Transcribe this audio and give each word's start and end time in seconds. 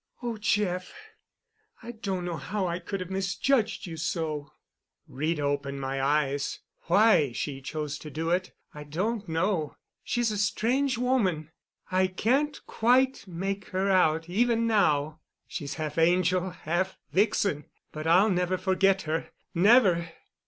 "Oh, 0.23 0.37
Jeff, 0.37 0.95
I 1.83 1.91
don't 1.91 2.25
know 2.25 2.37
how 2.37 2.65
I 2.65 2.79
could 2.79 3.01
have 3.01 3.11
misjudged 3.11 3.85
you 3.85 3.97
so. 3.97 4.51
Rita 5.07 5.43
opened 5.43 5.79
my 5.79 6.01
eyes—why 6.01 7.33
she 7.33 7.61
chose 7.61 7.99
to 7.99 8.09
do 8.09 8.31
it, 8.31 8.51
I 8.73 8.83
don't 8.83 9.29
know. 9.29 9.75
She's 10.03 10.31
a 10.31 10.39
strange 10.39 10.97
woman—I 10.97 12.07
can't 12.07 12.59
quite 12.65 13.27
make 13.27 13.65
her 13.65 13.91
out 13.91 14.27
even 14.27 14.65
now. 14.65 15.19
She's 15.47 15.75
half 15.75 15.99
angel, 15.99 16.49
half 16.49 16.97
vixen, 17.11 17.65
but 17.91 18.07
I'll 18.07 18.31
never 18.31 18.57
forget 18.57 19.03
her—never!" 19.03 20.09